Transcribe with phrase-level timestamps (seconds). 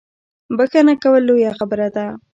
[0.57, 2.05] بخښنه کول لویه خبره ده